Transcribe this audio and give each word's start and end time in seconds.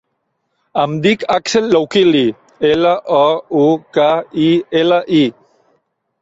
Em 0.83 0.93
dic 1.01 1.25
Axel 1.35 1.67
Loukili: 1.75 2.23
ela, 2.71 2.95
o, 3.19 3.21
u, 3.61 3.67
ca, 3.99 4.09
i, 4.47 4.49
ela, 4.83 4.99
i. 5.21 5.23